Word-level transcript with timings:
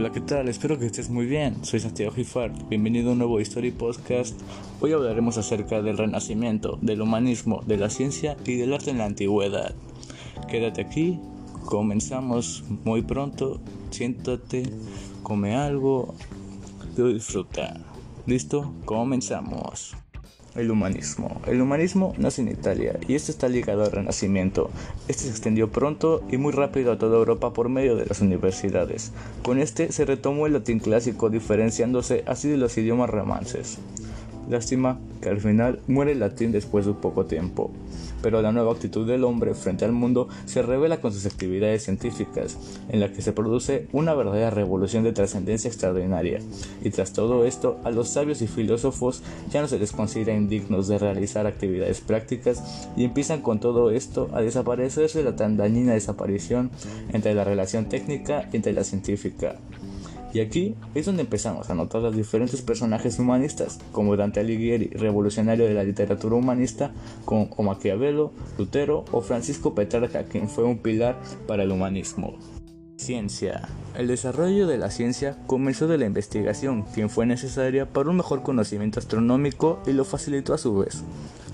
Hola, 0.00 0.12
¿qué 0.12 0.22
tal? 0.22 0.48
Espero 0.48 0.78
que 0.78 0.86
estés 0.86 1.10
muy 1.10 1.26
bien. 1.26 1.62
Soy 1.62 1.78
Santiago 1.78 2.14
Gifar. 2.14 2.50
Bienvenido 2.70 3.10
a 3.10 3.12
un 3.12 3.18
nuevo 3.18 3.38
History 3.38 3.70
Podcast. 3.70 4.34
Hoy 4.80 4.94
hablaremos 4.94 5.36
acerca 5.36 5.82
del 5.82 5.98
renacimiento, 5.98 6.78
del 6.80 7.02
humanismo, 7.02 7.62
de 7.66 7.76
la 7.76 7.90
ciencia 7.90 8.34
y 8.46 8.56
del 8.56 8.72
arte 8.72 8.92
en 8.92 8.96
la 8.96 9.04
antigüedad. 9.04 9.74
Quédate 10.48 10.80
aquí. 10.80 11.20
Comenzamos 11.66 12.64
muy 12.82 13.02
pronto. 13.02 13.60
Siéntate, 13.90 14.62
come 15.22 15.54
algo, 15.54 16.14
disfruta. 16.96 17.78
¿Listo? 18.24 18.72
Comenzamos. 18.86 19.94
El 20.60 20.70
humanismo. 20.70 21.40
El 21.46 21.62
humanismo 21.62 22.12
nace 22.18 22.42
en 22.42 22.48
Italia 22.48 22.98
y 23.08 23.14
esto 23.14 23.32
está 23.32 23.48
ligado 23.48 23.82
al 23.82 23.92
Renacimiento. 23.92 24.70
Este 25.08 25.24
se 25.24 25.30
extendió 25.30 25.70
pronto 25.70 26.22
y 26.30 26.36
muy 26.36 26.52
rápido 26.52 26.92
a 26.92 26.98
toda 26.98 27.16
Europa 27.16 27.54
por 27.54 27.70
medio 27.70 27.96
de 27.96 28.04
las 28.04 28.20
universidades. 28.20 29.12
Con 29.42 29.58
este 29.58 29.90
se 29.90 30.04
retomó 30.04 30.46
el 30.46 30.52
latín 30.52 30.78
clásico 30.78 31.30
diferenciándose 31.30 32.24
así 32.26 32.48
de 32.48 32.58
los 32.58 32.76
idiomas 32.76 33.08
romances. 33.08 33.78
Lástima 34.50 34.98
que 35.22 35.28
al 35.28 35.40
final 35.40 35.80
muere 35.86 36.12
el 36.12 36.20
latín 36.20 36.52
después 36.52 36.84
de 36.84 36.92
poco 36.92 37.24
tiempo 37.24 37.70
pero 38.22 38.42
la 38.42 38.52
nueva 38.52 38.72
actitud 38.72 39.06
del 39.06 39.24
hombre 39.24 39.54
frente 39.54 39.84
al 39.84 39.92
mundo 39.92 40.28
se 40.46 40.62
revela 40.62 41.00
con 41.00 41.12
sus 41.12 41.26
actividades 41.26 41.84
científicas, 41.84 42.56
en 42.88 43.00
la 43.00 43.12
que 43.12 43.22
se 43.22 43.32
produce 43.32 43.88
una 43.92 44.14
verdadera 44.14 44.50
revolución 44.50 45.04
de 45.04 45.12
trascendencia 45.12 45.68
extraordinaria. 45.68 46.40
Y 46.82 46.90
tras 46.90 47.12
todo 47.12 47.44
esto, 47.44 47.78
a 47.84 47.90
los 47.90 48.08
sabios 48.08 48.42
y 48.42 48.46
filósofos 48.46 49.22
ya 49.50 49.60
no 49.60 49.68
se 49.68 49.78
les 49.78 49.92
considera 49.92 50.34
indignos 50.34 50.88
de 50.88 50.98
realizar 50.98 51.46
actividades 51.46 52.00
prácticas 52.00 52.88
y 52.96 53.04
empiezan 53.04 53.42
con 53.42 53.60
todo 53.60 53.90
esto 53.90 54.30
a 54.32 54.42
desaparecerse 54.42 55.22
la 55.22 55.36
tan 55.36 55.56
dañina 55.56 55.94
desaparición 55.94 56.70
entre 57.12 57.34
la 57.34 57.44
relación 57.44 57.86
técnica 57.88 58.48
y 58.52 58.56
entre 58.56 58.72
la 58.72 58.84
científica. 58.84 59.56
Y 60.32 60.40
aquí 60.40 60.76
es 60.94 61.06
donde 61.06 61.22
empezamos 61.22 61.70
a 61.70 61.74
notar 61.74 62.02
los 62.02 62.14
diferentes 62.14 62.62
personajes 62.62 63.18
humanistas, 63.18 63.78
como 63.92 64.16
Dante 64.16 64.40
Alighieri, 64.40 64.88
revolucionario 64.88 65.66
de 65.66 65.74
la 65.74 65.82
literatura 65.82 66.36
humanista, 66.36 66.92
como 67.24 67.48
Maquiavelo, 67.58 68.32
Lutero 68.56 69.04
o 69.10 69.20
Francisco 69.22 69.74
Petrarca, 69.74 70.24
quien 70.24 70.48
fue 70.48 70.64
un 70.64 70.78
pilar 70.78 71.20
para 71.46 71.64
el 71.64 71.72
humanismo. 71.72 72.34
Ciencia. 72.96 73.68
El 73.96 74.08
desarrollo 74.08 74.66
de 74.66 74.76
la 74.76 74.90
ciencia 74.90 75.38
comenzó 75.46 75.88
de 75.88 75.96
la 75.98 76.04
investigación, 76.04 76.82
quien 76.94 77.08
fue 77.08 77.24
necesaria 77.26 77.86
para 77.86 78.10
un 78.10 78.16
mejor 78.16 78.42
conocimiento 78.42 79.00
astronómico 79.00 79.80
y 79.86 79.92
lo 79.92 80.04
facilitó 80.04 80.52
a 80.54 80.58
su 80.58 80.76
vez. 80.76 81.02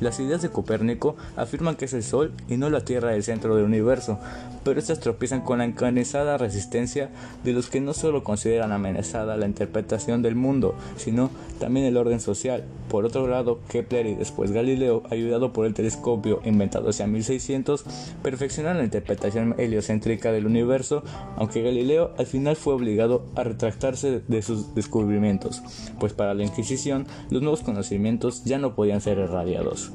Las 0.00 0.20
ideas 0.20 0.42
de 0.42 0.50
Copérnico 0.50 1.16
afirman 1.36 1.76
que 1.76 1.86
es 1.86 1.94
el 1.94 2.02
Sol 2.02 2.32
y 2.48 2.56
no 2.56 2.70
la 2.70 2.84
Tierra 2.84 3.14
el 3.14 3.22
centro 3.22 3.56
del 3.56 3.64
universo, 3.64 4.18
pero 4.64 4.78
estas 4.78 5.00
tropiezan 5.00 5.40
con 5.40 5.58
la 5.58 5.64
encarnizada 5.64 6.38
resistencia 6.38 7.10
de 7.44 7.52
los 7.52 7.70
que 7.70 7.80
no 7.80 7.94
solo 7.94 8.24
consideran 8.24 8.72
amenazada 8.72 9.36
la 9.36 9.46
interpretación 9.46 10.22
del 10.22 10.34
mundo, 10.34 10.74
sino 10.96 11.30
también 11.58 11.86
el 11.86 11.96
orden 11.96 12.20
social. 12.20 12.64
Por 12.88 13.04
otro 13.04 13.26
lado, 13.26 13.60
Kepler 13.68 14.06
y 14.06 14.14
después 14.14 14.52
Galileo, 14.52 15.02
ayudado 15.10 15.52
por 15.52 15.66
el 15.66 15.74
telescopio 15.74 16.40
inventado 16.44 16.90
hacia 16.90 17.06
1600, 17.06 17.84
perfeccionaron 18.22 18.78
la 18.78 18.84
interpretación 18.84 19.54
heliocéntrica 19.58 20.32
del 20.32 20.46
universo, 20.46 21.02
aunque 21.36 21.62
Galileo 21.62 22.12
al 22.18 22.26
final 22.26 22.56
fue 22.56 22.74
obligado 22.74 23.24
a 23.34 23.44
retractarse 23.44 24.20
de 24.26 24.42
sus 24.42 24.74
descubrimientos, 24.74 25.62
pues 25.98 26.12
para 26.12 26.34
la 26.34 26.44
Inquisición 26.44 27.06
los 27.30 27.42
nuevos 27.42 27.62
conocimientos 27.62 28.44
ya 28.44 28.58
no 28.58 28.74
podían 28.74 29.00
ser 29.00 29.18
irradiados. 29.18 29.85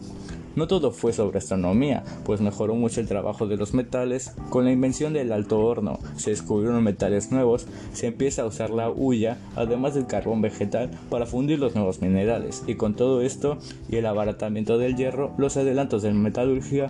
No 0.56 0.68
todo 0.68 0.92
fue 0.92 1.14
sobre 1.14 1.38
astronomía, 1.38 2.04
pues 2.26 2.42
mejoró 2.42 2.76
mucho 2.76 3.00
el 3.00 3.08
trabajo 3.08 3.48
de 3.48 3.56
los 3.56 3.74
metales. 3.74 4.34
Con 4.50 4.66
la 4.66 4.72
invención 4.72 5.14
del 5.14 5.32
alto 5.32 5.60
horno 5.60 6.00
se 6.18 6.32
descubrieron 6.32 6.84
metales 6.84 7.32
nuevos, 7.32 7.68
se 7.94 8.08
empieza 8.08 8.42
a 8.42 8.48
usar 8.48 8.70
la 8.70 8.90
hulla, 8.90 9.38
además 9.56 9.96
del 9.96 10.08
carbón 10.08 10.42
vegetal, 10.42 10.92
para 11.10 11.26
fundir 11.26 11.60
los 11.60 11.74
nuevos 11.74 12.02
minerales. 12.02 12.64
Y 12.68 12.76
con 12.76 12.96
todo 12.96 13.22
esto 13.22 13.60
y 13.88 13.96
el 13.96 14.06
abaratamiento 14.06 14.78
del 14.78 14.98
hierro, 14.98 15.34
los 15.38 15.56
adelantos 15.56 16.02
de 16.02 16.12
metalurgia, 16.12 16.90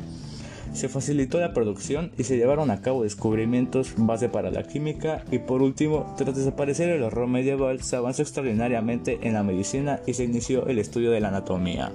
se 0.73 0.89
facilitó 0.89 1.39
la 1.39 1.53
producción 1.53 2.11
y 2.17 2.23
se 2.23 2.37
llevaron 2.37 2.71
a 2.71 2.81
cabo 2.81 3.03
descubrimientos 3.03 3.93
base 3.97 4.29
para 4.29 4.51
la 4.51 4.63
química 4.63 5.25
y 5.29 5.39
por 5.39 5.61
último, 5.61 6.15
tras 6.17 6.35
desaparecer 6.35 6.89
el 6.89 7.03
horror 7.03 7.27
medieval, 7.27 7.83
se 7.83 7.97
avanzó 7.97 8.21
extraordinariamente 8.21 9.19
en 9.21 9.33
la 9.33 9.43
medicina 9.43 9.99
y 10.07 10.13
se 10.13 10.23
inició 10.23 10.67
el 10.67 10.79
estudio 10.79 11.11
de 11.11 11.19
la 11.19 11.27
anatomía. 11.27 11.91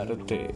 Arte. 0.00 0.54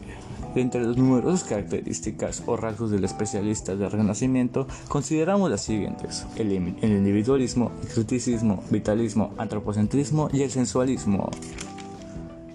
Entre 0.55 0.81
las 0.81 0.97
numerosas 0.97 1.43
características 1.43 2.43
o 2.47 2.57
rasgos 2.57 2.89
del 2.89 3.03
especialista 3.03 3.75
del 3.75 3.91
Renacimiento, 3.91 4.67
consideramos 4.87 5.49
las 5.49 5.61
siguientes: 5.61 6.25
el, 6.35 6.51
individualismo, 6.51 7.71
el 7.83 7.87
criticismo, 7.89 8.63
vitalismo, 8.69 9.33
antropocentrismo 9.37 10.29
y 10.33 10.41
el 10.41 10.51
sensualismo. 10.51 11.29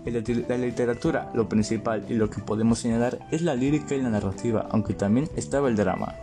En 0.04 0.44
la 0.48 0.56
literatura, 0.56 1.30
lo 1.32 1.48
principal 1.48 2.04
y 2.08 2.14
lo 2.14 2.28
que 2.28 2.40
podemos 2.40 2.80
señalar 2.80 3.20
es 3.30 3.42
la 3.42 3.54
lírica 3.54 3.94
y 3.94 4.02
la 4.02 4.10
narrativa, 4.10 4.66
aunque 4.70 4.94
también 4.94 5.28
estaba 5.36 5.68
el 5.68 5.76
drama. 5.76 6.16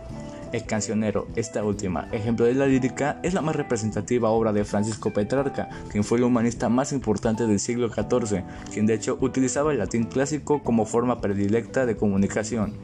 El 0.52 0.64
cancionero, 0.64 1.28
esta 1.36 1.62
última, 1.62 2.08
ejemplo 2.10 2.44
de 2.44 2.54
la 2.54 2.66
lírica, 2.66 3.20
es 3.22 3.34
la 3.34 3.40
más 3.40 3.54
representativa 3.54 4.30
obra 4.30 4.52
de 4.52 4.64
Francisco 4.64 5.12
Petrarca, 5.12 5.68
quien 5.90 6.02
fue 6.02 6.18
el 6.18 6.24
humanista 6.24 6.68
más 6.68 6.92
importante 6.92 7.46
del 7.46 7.60
siglo 7.60 7.88
XIV, 7.88 8.42
quien 8.72 8.86
de 8.86 8.94
hecho 8.94 9.16
utilizaba 9.20 9.70
el 9.70 9.78
latín 9.78 10.04
clásico 10.04 10.62
como 10.62 10.86
forma 10.86 11.20
predilecta 11.20 11.86
de 11.86 11.96
comunicación. 11.96 12.74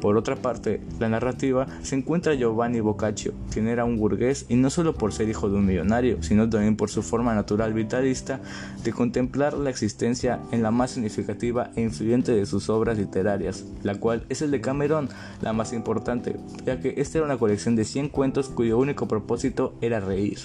Por 0.00 0.16
otra 0.16 0.36
parte, 0.36 0.80
la 0.98 1.08
narrativa 1.08 1.66
se 1.82 1.94
encuentra 1.94 2.34
Giovanni 2.34 2.80
Boccaccio, 2.80 3.34
quien 3.52 3.68
era 3.68 3.84
un 3.84 3.98
burgués 3.98 4.46
y 4.48 4.56
no 4.56 4.70
solo 4.70 4.94
por 4.94 5.12
ser 5.12 5.28
hijo 5.28 5.48
de 5.48 5.56
un 5.56 5.66
millonario, 5.66 6.22
sino 6.22 6.48
también 6.48 6.76
por 6.76 6.88
su 6.88 7.02
forma 7.02 7.34
natural 7.34 7.74
vitalista 7.74 8.40
de 8.82 8.92
contemplar 8.92 9.54
la 9.54 9.70
existencia 9.70 10.40
en 10.52 10.62
la 10.62 10.70
más 10.70 10.92
significativa 10.92 11.70
e 11.76 11.82
influyente 11.82 12.32
de 12.32 12.46
sus 12.46 12.70
obras 12.70 12.96
literarias, 12.96 13.66
la 13.82 13.94
cual 13.96 14.24
es 14.28 14.40
el 14.40 14.50
de 14.50 14.60
Camerón, 14.60 15.10
la 15.42 15.52
más 15.52 15.72
importante, 15.72 16.36
ya 16.64 16.80
que 16.80 16.94
esta 16.96 17.18
era 17.18 17.26
una 17.26 17.38
colección 17.38 17.76
de 17.76 17.84
100 17.84 18.08
cuentos 18.08 18.48
cuyo 18.48 18.78
único 18.78 19.06
propósito 19.06 19.74
era 19.82 20.00
reír 20.00 20.38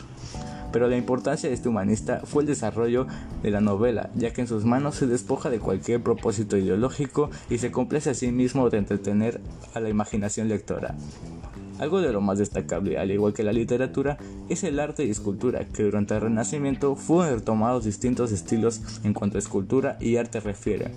pero 0.76 0.90
la 0.90 0.98
importancia 0.98 1.48
de 1.48 1.56
este 1.56 1.70
humanista 1.70 2.20
fue 2.26 2.44
el 2.44 2.48
desarrollo 2.48 3.08
de 3.42 3.50
la 3.50 3.62
novela, 3.62 4.10
ya 4.14 4.34
que 4.34 4.42
en 4.42 4.48
sus 4.48 4.66
manos 4.66 4.96
se 4.96 5.08
despoja 5.08 5.50
de 5.50 5.60
cualquier 5.60 6.04
propósito 6.04 6.58
ideológico 6.58 7.30
y 7.50 7.60
se 7.60 7.72
complace 7.72 8.10
a 8.10 8.14
sí 8.14 8.30
mismo 8.34 8.70
de 8.70 8.80
entretener 8.80 9.40
a 9.74 9.80
la 9.80 9.88
imaginación 9.88 10.50
lectora. 10.50 10.94
Algo 11.80 12.02
de 12.02 12.12
lo 12.12 12.20
más 12.20 12.40
destacable, 12.40 12.98
al 12.98 13.10
igual 13.10 13.32
que 13.32 13.44
la 13.44 13.54
literatura, 13.54 14.18
es 14.50 14.66
el 14.66 14.82
arte 14.82 15.06
y 15.06 15.12
escultura, 15.12 15.64
que 15.64 15.84
durante 15.84 16.14
el 16.14 16.20
Renacimiento 16.20 16.98
fueron 16.98 17.36
retomados 17.36 17.86
distintos 17.86 18.34
estilos 18.34 18.82
en 19.06 19.14
cuanto 19.14 19.38
a 19.38 19.40
escultura 19.40 19.96
y 20.02 20.18
arte 20.18 20.42
refiere. 20.42 20.92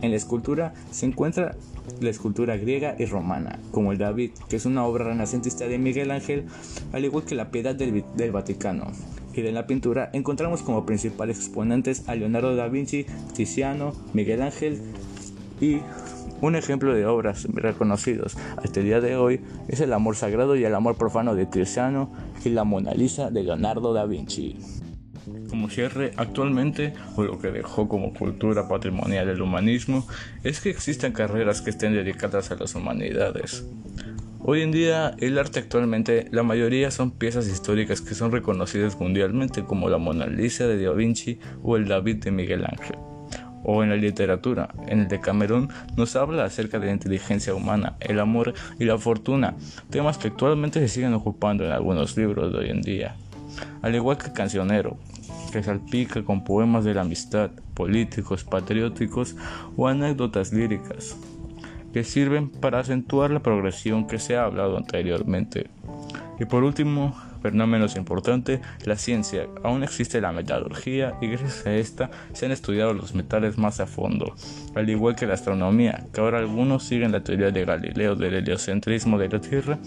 En 0.00 0.12
la 0.12 0.16
escultura 0.16 0.72
se 0.90 1.04
encuentra 1.04 1.56
la 2.00 2.10
escultura 2.10 2.56
griega 2.56 2.96
y 2.98 3.04
romana, 3.04 3.58
como 3.70 3.92
el 3.92 3.98
David, 3.98 4.30
que 4.48 4.56
es 4.56 4.66
una 4.66 4.84
obra 4.84 5.04
renacentista 5.04 5.66
de 5.66 5.78
Miguel 5.78 6.10
Ángel, 6.10 6.46
al 6.92 7.04
igual 7.04 7.24
que 7.24 7.34
la 7.34 7.50
Piedad 7.50 7.74
del, 7.74 8.04
Vaticano. 8.32 8.86
Y 9.34 9.42
de 9.42 9.52
la 9.52 9.66
pintura 9.66 10.10
encontramos 10.12 10.62
como 10.62 10.86
principales 10.86 11.38
exponentes 11.38 12.08
a 12.08 12.14
Leonardo 12.14 12.56
da 12.56 12.68
Vinci, 12.68 13.06
Tiziano, 13.34 13.92
Miguel 14.12 14.42
Ángel 14.42 14.80
y 15.60 15.78
un 16.40 16.56
ejemplo 16.56 16.94
de 16.94 17.06
obras 17.06 17.46
reconocidos 17.52 18.36
hasta 18.56 18.80
el 18.80 18.86
día 18.86 19.00
de 19.00 19.16
hoy 19.16 19.40
es 19.68 19.80
el 19.80 19.92
amor 19.92 20.16
sagrado 20.16 20.56
y 20.56 20.64
el 20.64 20.74
amor 20.74 20.96
profano 20.96 21.34
de 21.34 21.46
Tiziano 21.46 22.10
y 22.44 22.48
la 22.48 22.64
Mona 22.64 22.92
Lisa 22.94 23.30
de 23.30 23.44
Leonardo 23.44 23.92
da 23.92 24.06
Vinci. 24.06 24.56
Como 25.48 25.68
cierre, 25.68 26.12
actualmente, 26.16 26.92
o 27.16 27.22
lo 27.22 27.38
que 27.38 27.50
dejó 27.50 27.88
como 27.88 28.14
cultura 28.14 28.68
patrimonial 28.68 29.28
el 29.28 29.42
humanismo, 29.42 30.06
es 30.44 30.60
que 30.60 30.70
existen 30.70 31.12
carreras 31.12 31.60
que 31.60 31.70
estén 31.70 31.92
dedicadas 31.92 32.50
a 32.50 32.56
las 32.56 32.74
humanidades. 32.74 33.64
Hoy 34.42 34.62
en 34.62 34.72
día, 34.72 35.14
el 35.18 35.38
arte 35.38 35.58
actualmente, 35.58 36.26
la 36.30 36.42
mayoría 36.42 36.90
son 36.90 37.10
piezas 37.10 37.46
históricas 37.46 38.00
que 38.00 38.14
son 38.14 38.32
reconocidas 38.32 38.98
mundialmente 38.98 39.64
como 39.64 39.90
la 39.90 39.98
Mona 39.98 40.26
Lisa 40.26 40.66
de 40.66 40.82
Da 40.82 40.92
Vinci 40.92 41.38
o 41.62 41.76
el 41.76 41.86
David 41.86 42.24
de 42.24 42.30
Miguel 42.30 42.64
Ángel. 42.64 42.96
O 43.62 43.82
en 43.82 43.90
la 43.90 43.96
literatura, 43.96 44.70
en 44.88 45.00
el 45.00 45.08
de 45.08 45.20
Camerún 45.20 45.68
nos 45.94 46.16
habla 46.16 46.44
acerca 46.44 46.78
de 46.78 46.86
la 46.86 46.92
inteligencia 46.92 47.54
humana, 47.54 47.96
el 48.00 48.18
amor 48.18 48.54
y 48.78 48.86
la 48.86 48.96
fortuna, 48.96 49.56
temas 49.90 50.16
que 50.16 50.28
actualmente 50.28 50.80
se 50.80 50.88
siguen 50.88 51.12
ocupando 51.12 51.66
en 51.66 51.72
algunos 51.72 52.16
libros 52.16 52.50
de 52.50 52.58
hoy 52.60 52.70
en 52.70 52.80
día. 52.80 53.16
Al 53.82 53.94
igual 53.94 54.18
que 54.18 54.32
Cancionero, 54.32 54.98
que 55.52 55.62
salpica 55.62 56.22
con 56.24 56.44
poemas 56.44 56.84
de 56.84 56.94
la 56.94 57.02
amistad, 57.02 57.50
políticos, 57.74 58.44
patrióticos 58.44 59.36
o 59.76 59.88
anécdotas 59.88 60.52
líricas, 60.52 61.16
que 61.92 62.04
sirven 62.04 62.50
para 62.50 62.80
acentuar 62.80 63.30
la 63.30 63.40
progresión 63.40 64.06
que 64.06 64.18
se 64.18 64.36
ha 64.36 64.44
hablado 64.44 64.76
anteriormente. 64.76 65.68
Y 66.38 66.44
por 66.44 66.62
último, 66.62 67.14
pero 67.42 67.54
no 67.54 67.66
menos 67.66 67.96
importante, 67.96 68.60
la 68.84 68.96
ciencia. 68.96 69.46
Aún 69.62 69.82
existe 69.82 70.20
la 70.20 70.32
metalurgia 70.32 71.14
y 71.20 71.28
gracias 71.28 71.66
a 71.66 71.74
esta 71.74 72.10
se 72.32 72.46
han 72.46 72.52
estudiado 72.52 72.94
los 72.94 73.14
metales 73.14 73.58
más 73.58 73.80
a 73.80 73.86
fondo, 73.86 74.34
al 74.74 74.88
igual 74.88 75.16
que 75.16 75.26
la 75.26 75.34
astronomía, 75.34 76.06
que 76.12 76.20
ahora 76.20 76.38
algunos 76.38 76.84
siguen 76.84 77.12
la 77.12 77.22
teoría 77.22 77.50
de 77.50 77.64
Galileo 77.64 78.16
del 78.16 78.34
heliocentrismo 78.34 79.18
de 79.18 79.28
la 79.28 79.40
Tierra 79.40 79.78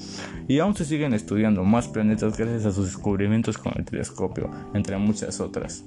y 0.47 0.59
aún 0.59 0.75
se 0.75 0.85
siguen 0.85 1.13
estudiando 1.13 1.63
más 1.63 1.87
planetas 1.87 2.37
gracias 2.37 2.65
a 2.65 2.71
sus 2.71 2.85
descubrimientos 2.85 3.57
con 3.57 3.73
el 3.75 3.85
telescopio, 3.85 4.49
entre 4.73 4.97
muchas 4.97 5.39
otras. 5.39 5.83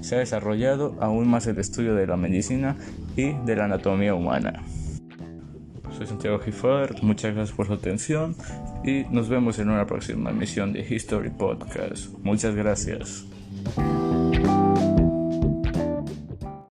Se 0.00 0.16
ha 0.16 0.18
desarrollado 0.18 0.96
aún 1.00 1.28
más 1.28 1.46
el 1.46 1.58
estudio 1.58 1.94
de 1.94 2.06
la 2.06 2.16
medicina 2.16 2.76
y 3.16 3.32
de 3.32 3.56
la 3.56 3.64
anatomía 3.64 4.14
humana. 4.14 4.62
Soy 5.96 6.06
Santiago 6.06 6.38
Giffard, 6.38 7.00
muchas 7.00 7.34
gracias 7.34 7.56
por 7.56 7.66
su 7.66 7.72
atención 7.72 8.36
y 8.84 9.04
nos 9.10 9.30
vemos 9.30 9.58
en 9.58 9.70
una 9.70 9.86
próxima 9.86 10.28
emisión 10.28 10.74
de 10.74 10.80
History 10.80 11.30
Podcast. 11.30 12.12
Muchas 12.22 12.54
gracias. 12.54 13.24